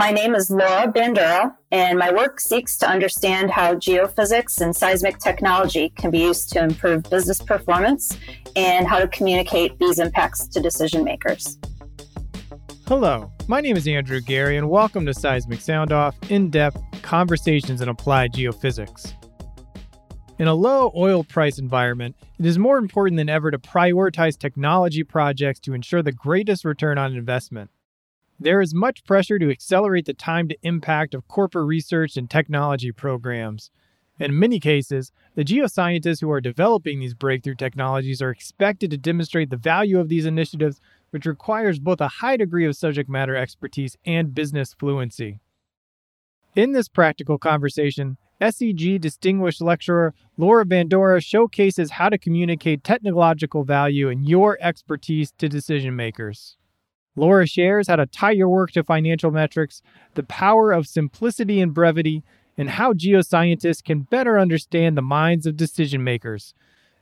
[0.00, 5.18] My name is Laura Bandura, and my work seeks to understand how geophysics and seismic
[5.18, 8.16] technology can be used to improve business performance
[8.56, 11.58] and how to communicate these impacts to decision makers.
[12.88, 17.82] Hello, my name is Andrew Geary, and welcome to Seismic Sound Off in depth conversations
[17.82, 19.12] in applied geophysics.
[20.38, 25.04] In a low oil price environment, it is more important than ever to prioritize technology
[25.04, 27.68] projects to ensure the greatest return on investment.
[28.42, 32.90] There is much pressure to accelerate the time to impact of corporate research and technology
[32.90, 33.70] programs.
[34.18, 39.50] In many cases, the geoscientists who are developing these breakthrough technologies are expected to demonstrate
[39.50, 40.80] the value of these initiatives,
[41.10, 45.38] which requires both a high degree of subject matter expertise and business fluency.
[46.56, 54.08] In this practical conversation, SEG Distinguished Lecturer Laura Bandura showcases how to communicate technological value
[54.08, 56.56] and your expertise to decision makers.
[57.16, 59.82] Laura shares how to tie your work to financial metrics,
[60.14, 62.22] the power of simplicity and brevity,
[62.56, 66.54] and how geoscientists can better understand the minds of decision makers.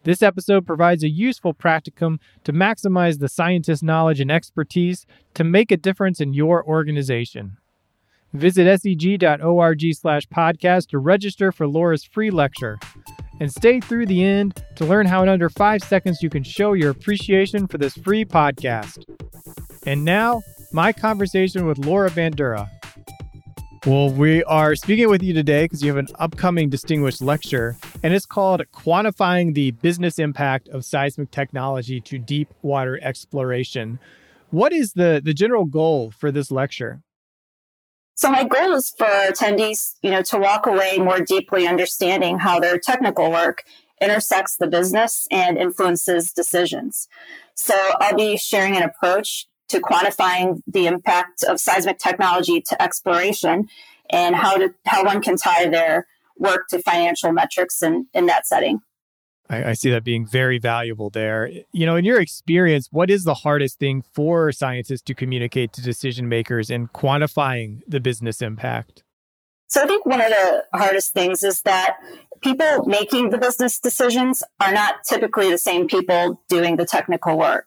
[0.05, 5.71] This episode provides a useful practicum to maximize the scientist's knowledge and expertise to make
[5.71, 7.59] a difference in your organization.
[8.33, 12.79] Visit seg.org slash podcast to register for Laura's free lecture.
[13.41, 16.73] And stay through the end to learn how in under five seconds you can show
[16.73, 19.05] your appreciation for this free podcast.
[19.87, 22.69] And now, my conversation with Laura Bandura.
[23.87, 28.13] Well, we are speaking with you today because you have an upcoming distinguished lecture, and
[28.13, 33.99] it's called Quantifying the Business Impact of Seismic Technology to Deep Water Exploration.
[34.51, 37.03] What is the, the general goal for this lecture?
[38.15, 42.59] So my goal is for attendees, you know, to walk away more deeply understanding how
[42.59, 43.63] their technical work
[44.01, 47.09] intersects the business and influences decisions.
[47.55, 53.69] So I'll be sharing an approach to quantifying the impact of seismic technology to exploration
[54.11, 58.47] and how to how one can tie their work to financial metrics in, in that
[58.47, 58.81] setting.
[59.51, 61.51] I, I, see that being very valuable there.
[61.73, 65.83] You know, in your experience, what is the hardest thing for scientists to communicate to
[65.83, 69.05] decision makers in quantifying the business impact?
[69.69, 71.97] So I think one of the hardest things is that
[72.41, 77.67] people making the business decisions are not typically the same people doing the technical work.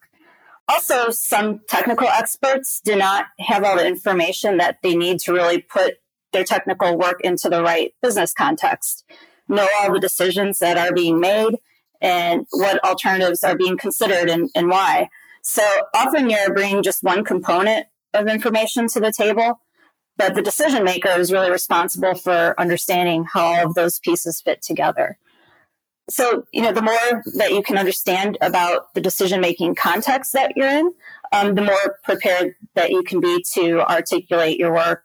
[0.68, 5.62] Also, some technical experts do not have all the information that they need to really
[5.62, 5.96] put
[6.32, 9.04] their technical work into the right business context,
[9.48, 11.56] know all the decisions that are being made,
[12.00, 15.10] and what alternatives are being considered and, and why.
[15.44, 15.64] So
[15.94, 19.60] often you're bringing just one component of information to the table,
[20.18, 24.62] but the decision maker is really responsible for understanding how all of those pieces fit
[24.62, 25.18] together.
[26.10, 30.54] So, you know, the more that you can understand about the decision making context that
[30.56, 30.94] you're in,
[31.32, 35.04] um, the more prepared that you can be to articulate your work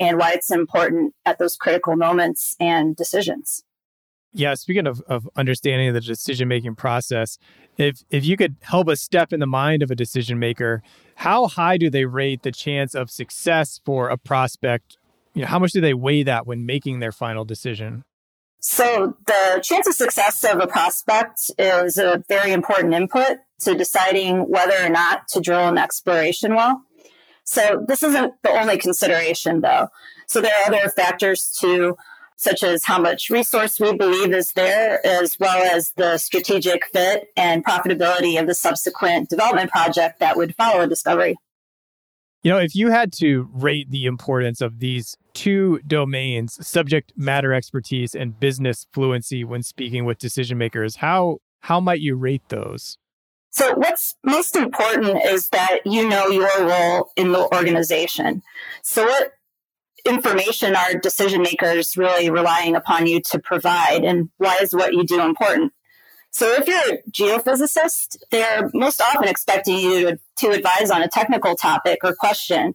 [0.00, 3.62] and why it's important at those critical moments and decisions.
[4.32, 7.38] Yeah, speaking of, of understanding the decision making process,
[7.76, 10.82] if if you could help us step in the mind of a decision maker,
[11.16, 14.98] how high do they rate the chance of success for a prospect?
[15.34, 18.04] You know, how much do they weigh that when making their final decision?
[18.60, 24.48] So the chance of success of a prospect is a very important input to deciding
[24.48, 26.82] whether or not to drill an exploration well.
[27.44, 29.88] So this isn't the only consideration though.
[30.26, 31.96] So there are other factors too
[32.38, 37.32] such as how much resource we believe is there, as well as the strategic fit
[37.36, 41.36] and profitability of the subsequent development project that would follow a discovery.
[42.44, 47.52] You know, if you had to rate the importance of these two domains, subject matter
[47.52, 52.98] expertise and business fluency when speaking with decision makers, how how might you rate those?
[53.50, 58.42] So what's most important is that you know your role in the organization.
[58.82, 59.34] So what
[60.04, 65.04] information are decision makers really relying upon you to provide and why is what you
[65.04, 65.72] do important?
[66.30, 71.08] So if you're a geophysicist, they're most often expecting you to, to advise on a
[71.08, 72.74] technical topic or question.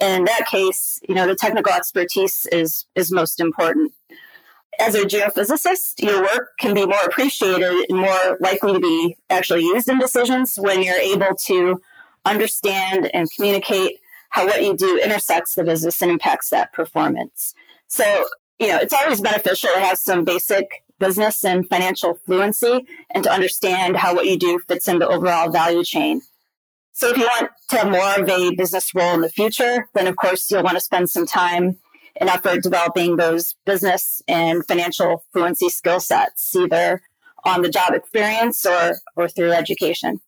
[0.00, 3.92] In that case, you know, the technical expertise is, is most important.
[4.78, 9.62] As a geophysicist, your work can be more appreciated and more likely to be actually
[9.62, 11.82] used in decisions when you're able to
[12.24, 13.98] understand and communicate
[14.30, 17.54] how what you do intersects the business and impacts that performance.
[17.88, 18.26] So,
[18.58, 23.32] you know, it's always beneficial to have some basic business and financial fluency and to
[23.32, 26.22] understand how what you do fits in the overall value chain.
[26.92, 30.06] So if you want to have more of a business role in the future, then
[30.06, 31.78] of course you'll want to spend some time
[32.16, 37.02] and effort developing those business and financial fluency skill sets, either
[37.44, 40.20] on the job experience or, or through education.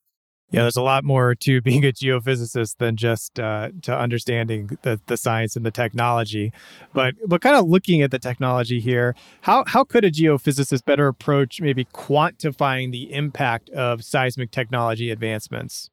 [0.53, 5.01] Yeah, there's a lot more to being a geophysicist than just uh, to understanding the,
[5.07, 6.53] the science and the technology.
[6.93, 11.09] But but kind of looking at the technology here, how how could a geophysicist better
[11.09, 15.91] approach maybe quantifying the impact of seismic technology advancements?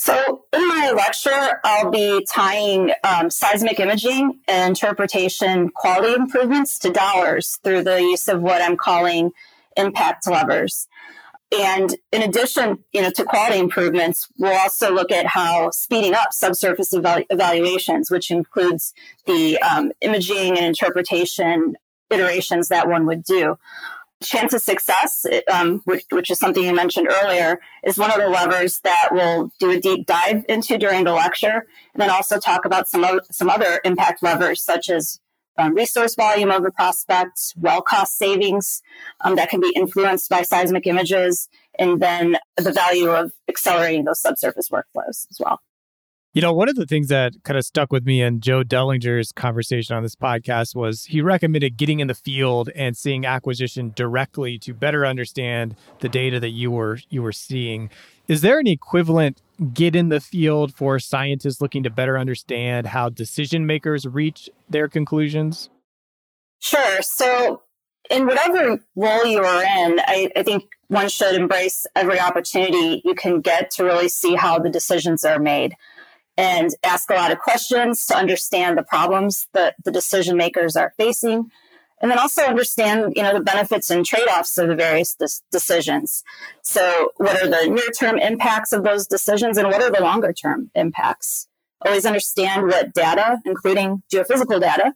[0.00, 6.90] So, in my lecture, I'll be tying um, seismic imaging and interpretation quality improvements to
[6.90, 9.32] dollars through the use of what I'm calling
[9.76, 10.86] impact levers.
[11.50, 16.32] And in addition, you know, to quality improvements, we'll also look at how speeding up
[16.32, 18.94] subsurface evalu- evaluations, which includes
[19.26, 21.74] the um, imaging and interpretation
[22.08, 23.58] iterations that one would do.
[24.22, 28.28] Chance of success, um, which, which, is something you mentioned earlier, is one of the
[28.28, 32.64] levers that we'll do a deep dive into during the lecture, and then also talk
[32.64, 35.20] about some o- some other impact levers such as
[35.56, 38.82] um, resource volume of the prospect, well cost savings
[39.20, 41.48] um, that can be influenced by seismic images,
[41.78, 45.60] and then the value of accelerating those subsurface workflows as well.
[46.38, 49.32] You know, one of the things that kind of stuck with me in Joe Dellinger's
[49.32, 54.56] conversation on this podcast was he recommended getting in the field and seeing acquisition directly
[54.60, 57.90] to better understand the data that you were you were seeing.
[58.28, 59.42] Is there an equivalent
[59.74, 64.86] get in the field for scientists looking to better understand how decision makers reach their
[64.86, 65.70] conclusions?
[66.60, 67.02] Sure.
[67.02, 67.62] So,
[68.12, 73.16] in whatever role you are in, I, I, think one should embrace every opportunity you
[73.16, 75.74] can get to really see how the decisions are made
[76.38, 80.94] and ask a lot of questions to understand the problems that the decision makers are
[80.96, 81.50] facing.
[82.00, 85.16] And then also understand you know the benefits and trade-offs of the various
[85.50, 86.22] decisions.
[86.62, 91.48] So what are the near-term impacts of those decisions and what are the longer-term impacts?
[91.84, 94.94] Always understand what data including geophysical data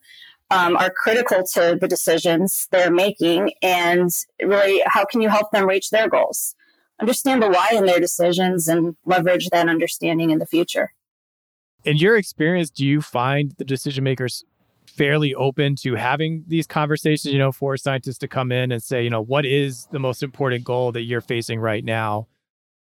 [0.53, 4.11] um, are critical to the decisions they're making and
[4.41, 6.55] really how can you help them reach their goals?
[7.01, 10.93] Understand the why in their decisions and leverage that understanding in the future
[11.85, 14.45] in your experience do you find the decision makers
[14.87, 19.03] fairly open to having these conversations, you know, for scientists to come in and say,
[19.03, 22.27] you know, what is the most important goal that you're facing right now?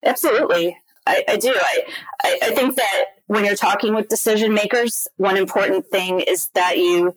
[0.06, 0.78] Absolutely.
[1.08, 1.54] I, I do.
[1.54, 6.78] I, I think that when you're talking with decision makers, one important thing is that
[6.78, 7.16] you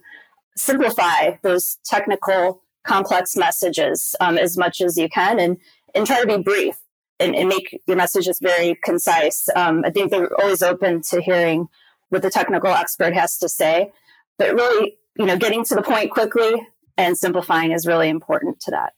[0.57, 5.59] simplify those technical, complex messages um, as much as you can and,
[5.95, 6.77] and try to be brief
[7.21, 9.49] and, and make your messages very concise.
[9.57, 11.69] Um, I think they're always open to hearing
[12.11, 13.93] what the technical expert has to say
[14.39, 16.55] but really, you know, getting to the point quickly
[16.97, 18.95] and simplifying is really important to that.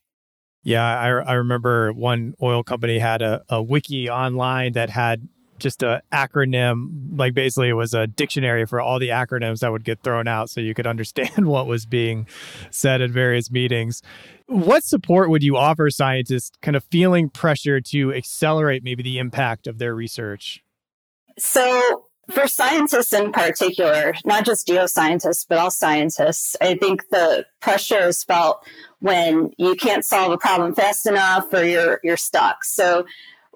[0.63, 5.27] Yeah, I, I remember one oil company had a, a wiki online that had
[5.61, 9.85] just a acronym like basically it was a dictionary for all the acronyms that would
[9.85, 12.27] get thrown out so you could understand what was being
[12.71, 14.03] said at various meetings
[14.47, 19.67] what support would you offer scientists kind of feeling pressure to accelerate maybe the impact
[19.67, 20.63] of their research
[21.39, 28.07] so for scientists in particular, not just geoscientists, but all scientists, I think the pressure
[28.09, 28.65] is felt
[29.01, 32.65] when you can't solve a problem fast enough or you're, you're stuck.
[32.65, 33.05] So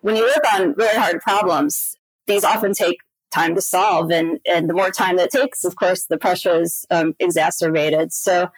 [0.04, 1.96] when you work on really hard problems,
[2.26, 2.98] these often take
[3.32, 4.10] time to solve.
[4.10, 8.12] And, and the more time that takes, of course, the pressure is um, exacerbated.
[8.12, 8.50] So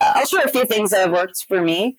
[0.00, 1.96] uh, I'll share a few things that have worked for me.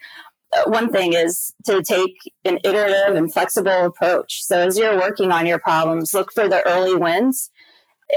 [0.54, 4.46] Uh, one thing is to take an iterative and flexible approach.
[4.46, 7.52] So as you're working on your problems, look for the early wins.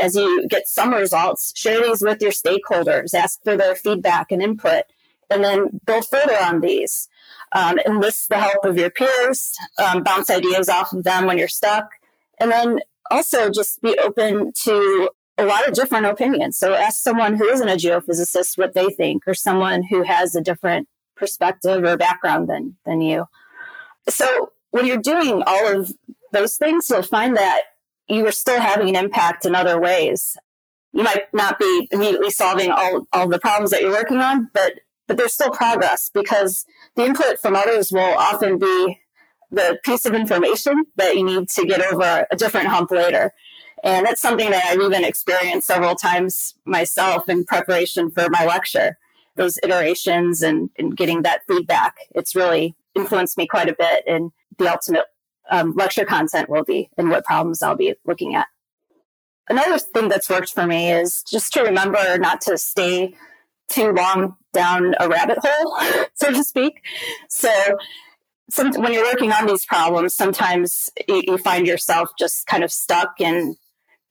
[0.01, 4.41] As you get some results, share these with your stakeholders, ask for their feedback and
[4.41, 4.85] input,
[5.31, 7.09] and then build further on these.
[7.53, 11.49] Um, enlist the help of your peers, um, bounce ideas off of them when you're
[11.49, 11.91] stuck,
[12.39, 12.79] and then
[13.11, 16.57] also just be open to a lot of different opinions.
[16.57, 20.41] So ask someone who isn't a geophysicist what they think, or someone who has a
[20.41, 23.27] different perspective or background than than you.
[24.09, 25.93] So when you're doing all of
[26.33, 27.63] those things, you'll find that
[28.09, 30.37] you are still having an impact in other ways.
[30.93, 34.81] You might not be immediately solving all, all the problems that you're working on, but
[35.11, 36.65] but there's still progress because
[36.95, 39.01] the input from others will often be
[39.51, 43.33] the piece of information that you need to get over a different hump later.
[43.83, 48.99] And that's something that I've even experienced several times myself in preparation for my lecture
[49.35, 51.97] those iterations and, and getting that feedback.
[52.15, 55.07] It's really influenced me quite a bit in the ultimate
[55.51, 58.47] um, lecture content will be and what problems I'll be looking at.
[59.49, 63.17] Another thing that's worked for me is just to remember not to stay
[63.69, 66.83] too long down a rabbit hole, so to speak.
[67.29, 67.51] So,
[68.51, 72.73] some, when you're working on these problems, sometimes you, you find yourself just kind of
[72.73, 73.57] stuck in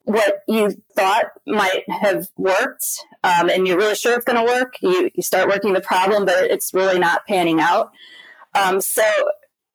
[0.04, 4.76] what you thought might have worked um, and you're really sure it's going to work
[4.82, 7.92] you, you start working the problem but it's really not panning out
[8.56, 9.04] um, so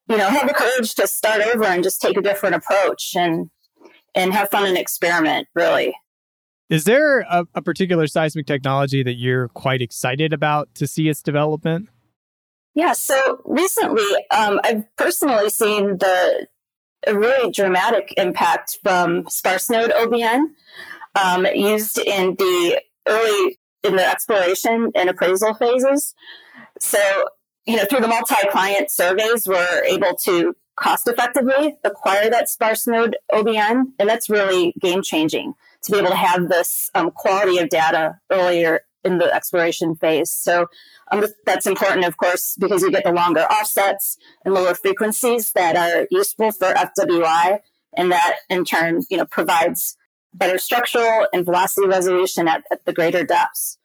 [0.08, 3.50] you know, have the courage to start over and just take a different approach and
[4.14, 5.94] and have fun and experiment, really.
[6.70, 11.22] Is there a, a particular seismic technology that you're quite excited about to see its
[11.22, 11.88] development?
[12.74, 16.48] Yeah, so recently um, I've personally seen the
[17.06, 20.40] a really dramatic impact from sparse node OBN
[21.22, 26.14] um, used in the early in the exploration and appraisal phases.
[26.80, 26.98] So,
[27.66, 33.16] you know, through the multi-client surveys, we're able to cost effectively acquire that sparse node
[33.32, 35.54] OBN, and that's really game changing
[35.84, 40.30] to be able to have this um, quality of data earlier in the exploration phase.
[40.30, 40.66] So
[41.12, 45.76] um, that's important, of course, because you get the longer offsets and lower frequencies that
[45.76, 47.60] are useful for FWI,
[47.96, 49.96] and that in turn, you know, provides
[50.32, 53.78] better structural and velocity resolution at, at the greater depths.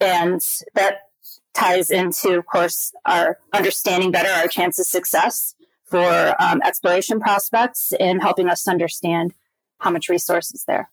[0.00, 0.40] And
[0.74, 1.08] that
[1.54, 5.54] ties into, of course, our understanding better our chance of success
[5.84, 9.32] for um, exploration prospects and helping us understand
[9.78, 10.90] how much resource is there.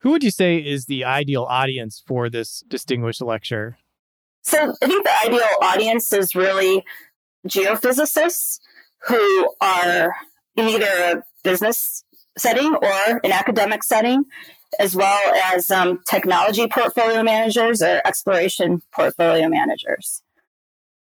[0.00, 3.78] Who would you say is the ideal audience for this distinguished lecture?
[4.42, 6.84] So I think the ideal audience is really
[7.48, 8.60] geophysicists
[9.08, 10.14] who are
[10.56, 12.04] in either a business
[12.38, 14.24] setting or an academic setting,
[14.78, 15.20] as well
[15.52, 20.22] as um, technology portfolio managers or exploration portfolio managers.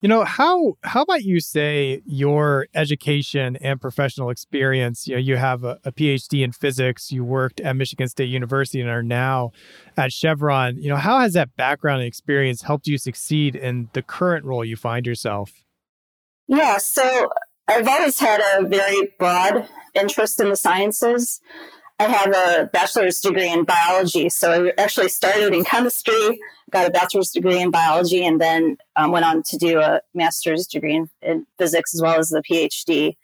[0.04, 5.08] You know, how how about you say your education and professional experience?
[5.08, 8.82] You know, you have a, a, PhD in physics, you worked at Michigan State University
[8.82, 9.52] and are now
[9.96, 10.76] at Chevron.
[10.76, 14.62] You know, how has that background and experience helped you succeed in the current role
[14.62, 15.64] you find yourself?
[16.48, 17.30] Yeah, so
[17.66, 21.40] I've always had a very broad interest in the sciences.
[22.00, 24.28] I have a bachelor's degree in biology.
[24.28, 29.12] So I actually started in chemistry, got a bachelor's degree in biology, and then um,
[29.12, 33.16] went on to do a master's degree in, in, physics as well as the PhD.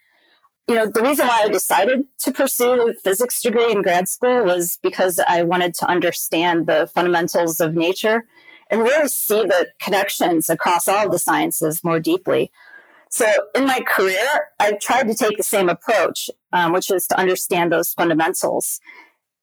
[0.68, 4.44] You know, the reason why I decided to pursue a physics degree in grad school
[4.44, 8.24] was because I wanted to understand the fundamentals of nature
[8.70, 12.52] and really see the connections across all the sciences more deeply.
[13.10, 13.26] So
[13.56, 14.26] in my career,
[14.60, 18.80] I've tried to take the same approach, um, which is to understand those fundamentals.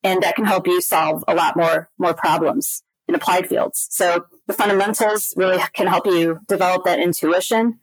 [0.03, 3.87] And that can help you solve a lot more, more problems in applied fields.
[3.91, 7.79] So the fundamentals really can help you develop that intuition.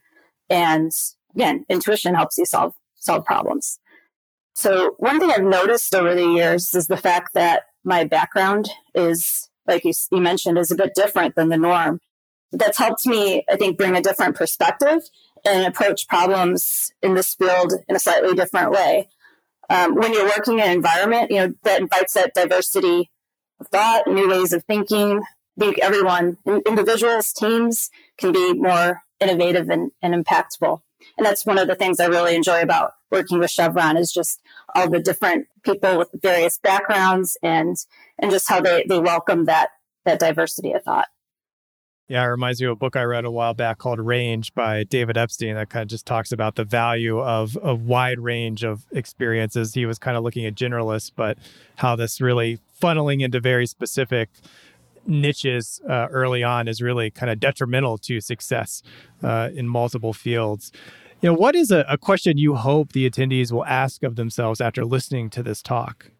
[0.48, 0.90] And
[1.34, 3.78] again, intuition helps you solve, solve problems.
[4.54, 9.50] So one thing I've noticed over the years is the fact that my background is,
[9.66, 12.00] like you, you mentioned, is a bit different than the norm.
[12.52, 15.02] That's helped me, I think, bring a different perspective
[15.44, 19.08] and approach problems in this field in a slightly different way.
[19.70, 23.10] Um, when you're working in an environment, you know, that invites that diversity
[23.60, 25.20] of thought, new ways of thinking.
[25.20, 30.80] I think everyone, individuals, teams, can be more innovative and, and impactful.
[31.16, 34.40] And that's one of the things I really enjoy about working with Chevron is just
[34.74, 37.76] all the different people with various backgrounds and
[38.18, 39.70] and just how they, they welcome that
[40.04, 41.08] that diversity of thought.
[42.06, 44.84] Yeah, it reminds me of a book I read a while back called Range by
[44.84, 48.84] David Epstein that kind of just talks about the value of a wide range of
[48.92, 49.72] experiences.
[49.72, 51.38] He was kind of looking at generalists, but
[51.76, 54.28] how this really funneling into very specific
[55.06, 58.82] niches uh, early on is really kind of detrimental to success
[59.22, 60.72] uh, in multiple fields.
[61.22, 64.60] You know, what is a, a question you hope the attendees will ask of themselves
[64.60, 66.10] after listening to this talk?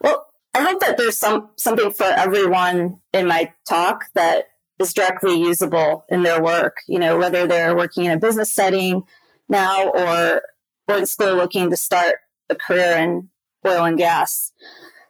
[0.00, 4.46] Well, I hope that there's some something for everyone in my talk that
[4.82, 9.02] is directly usable in their work, you know, whether they're working in a business setting
[9.48, 10.42] now or,
[10.88, 12.16] or in school looking to start
[12.50, 13.28] a career in
[13.66, 14.52] oil and gas.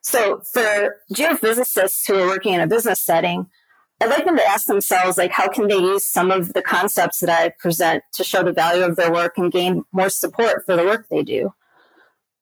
[0.03, 3.47] So for geophysicists who are working in a business setting,
[4.01, 7.21] I'd like them to ask themselves, like, how can they use some of the concepts
[7.21, 10.77] that I present to show the value of their work and gain more support for
[10.77, 11.55] the work they do?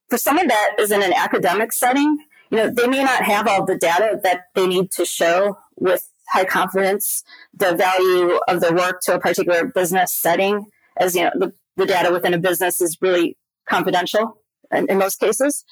[0.09, 2.19] For someone that is in an academic setting,
[2.51, 6.10] you know, they may not have all the data that they need to show with
[6.31, 7.23] high confidence
[7.55, 11.87] the value of the work to a particular business setting as you know the, the
[11.87, 13.37] data within a business is really
[13.69, 14.37] confidential
[14.73, 15.65] in, in most cases.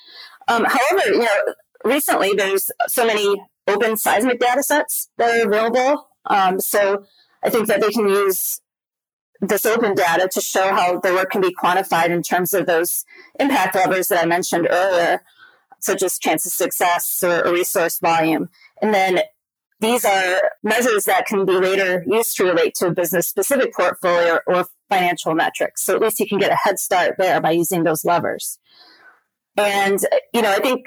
[0.49, 6.09] Um, however you know recently there's so many open seismic data sets that are available.
[6.27, 7.05] Um, so
[7.43, 8.61] i think that they can use
[9.41, 13.05] this open data to show how the work can be quantified in terms of those
[13.39, 15.23] impact levers that i mentioned earlier
[15.81, 18.49] such as chance of success or, or resource volume.
[18.83, 19.21] And then
[19.81, 24.41] these are measures that can be later used to relate to a business specific portfolio
[24.47, 25.83] or financial metrics.
[25.85, 28.59] So at least you can get a head start there by using those levers.
[29.57, 29.99] And,
[30.33, 30.87] you know, I think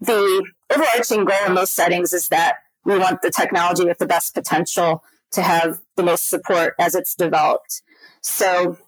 [0.00, 4.34] the overarching goal in most settings is that we want the technology with the best
[4.34, 7.82] potential to have the most support as it's developed.
[8.22, 8.78] So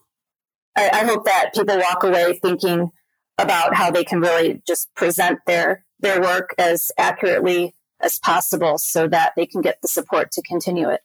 [0.77, 2.91] I, I hope that people walk away thinking
[3.39, 9.09] about how they can really just present their their work as accurately as possible so
[9.09, 11.01] that they can get the support to continue it.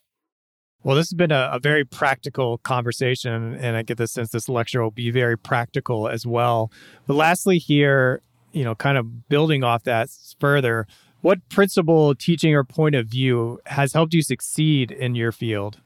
[0.82, 4.48] Well, this has been a, a, very practical conversation, and I get the sense this
[4.48, 6.70] lecture will be very practical as well.
[7.06, 10.86] But lastly, here, you know, kind of building off that further,
[11.20, 15.80] what principle, teaching, or point of view has helped you succeed in your field?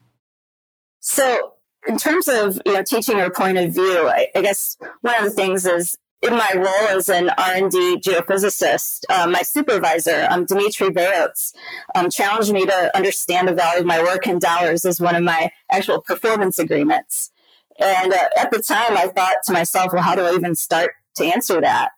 [1.00, 1.54] So,
[1.88, 5.24] in terms of you know teaching or point of view, I, I guess one of
[5.24, 10.90] the things is in my role as an R&D geophysicist, uh, my supervisor, um, Dmitry
[10.90, 11.52] Verots,
[11.96, 15.24] um, challenged me to understand the value of my work in dollars as one of
[15.24, 17.32] my actual performance agreements.
[17.78, 20.92] And uh, at the time, I thought to myself, well, how do I even start
[21.16, 21.90] to answer that?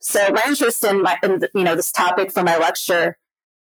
[0.00, 3.16] So my interest in, my, in you know, this topic for my lecture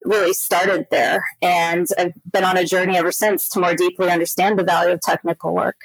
[0.04, 1.24] really started there.
[1.42, 5.02] And I've been on a journey ever since to more deeply understand the value of
[5.02, 5.78] technical work.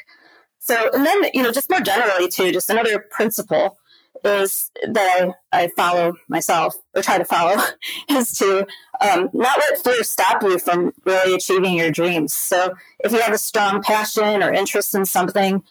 [0.59, 3.79] So, and then, you know, just more generally too, just another principle
[4.25, 7.63] is that I, I follow myself or try to follow
[8.11, 8.67] is to
[9.01, 12.35] um, not let fear stop you from really achieving your dreams.
[12.35, 15.63] So if you have a strong passion or interest in something,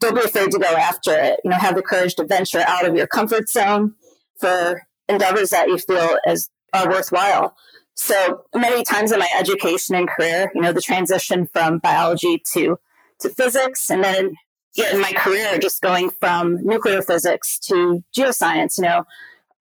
[0.00, 1.40] don't be afraid to go after it.
[1.44, 3.94] You know, have the courage to venture out of your comfort zone
[4.38, 7.56] for endeavors that you feel as are worthwhile.
[7.94, 12.78] So many times in my education and career, you know, the transition from biology to
[13.20, 14.34] to physics and then
[14.76, 19.04] in my career, just going from nuclear physics to geoscience, you know,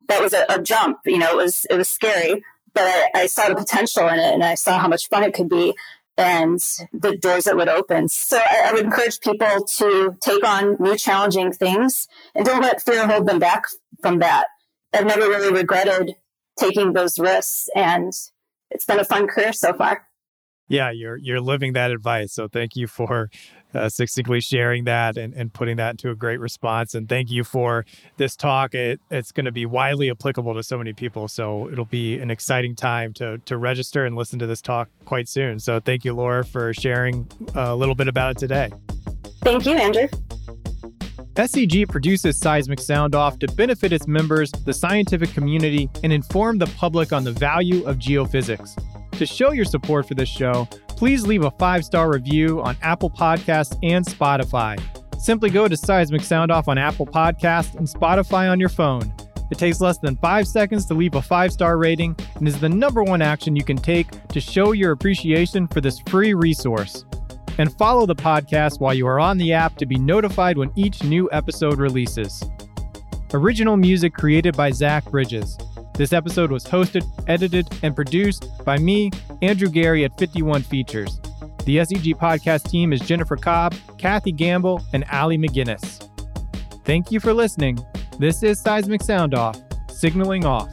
[0.07, 0.99] that was a, a jump.
[1.05, 2.43] You know, it was it was scary,
[2.73, 5.33] but I, I, saw the potential in it, and I saw how much fun it
[5.33, 5.73] could be,
[6.17, 6.59] and
[6.91, 8.09] the doors that would open.
[8.09, 12.81] So I, I would encourage people to take on new, challenging things, and don't let
[12.81, 13.63] fear hold them back
[14.01, 14.47] from that.
[14.93, 16.15] I've never really regretted
[16.57, 18.11] taking those risks, and
[18.69, 20.07] it's been a fun career so far.
[20.67, 22.33] Yeah, you're you're living that advice.
[22.33, 23.29] So thank you for
[23.73, 26.95] uh, succinctly sharing that and, and putting that into a great response.
[26.95, 27.85] And thank you for
[28.17, 28.73] this talk.
[28.73, 31.27] It, it's going to be widely applicable to so many people.
[31.27, 35.27] So it'll be an exciting time to, to register and listen to this talk quite
[35.27, 35.59] soon.
[35.59, 38.71] So thank you, Laura, for sharing a little bit about it today.
[39.41, 40.07] Thank you, Andrew.
[41.35, 46.67] SEG produces Seismic Sound Off to benefit its members, the scientific community, and inform the
[46.67, 48.79] public on the value of geophysics.
[49.17, 53.09] To show your support for this show, please leave a five star review on Apple
[53.09, 54.81] Podcasts and Spotify.
[55.19, 59.13] Simply go to Seismic Sound Off on Apple Podcasts and Spotify on your phone.
[59.51, 62.69] It takes less than five seconds to leave a five star rating and is the
[62.69, 67.05] number one action you can take to show your appreciation for this free resource.
[67.59, 71.03] And follow the podcast while you are on the app to be notified when each
[71.03, 72.43] new episode releases.
[73.33, 75.57] Original music created by Zach Bridges.
[75.95, 79.11] This episode was hosted, edited, and produced by me,
[79.43, 81.19] Andrew Geary at 51 Features.
[81.65, 86.09] The SEG podcast team is Jennifer Cobb, Kathy Gamble, and Ali McGinnis.
[86.83, 87.77] Thank you for listening.
[88.17, 90.69] This is Seismic Sound Off, signaling off.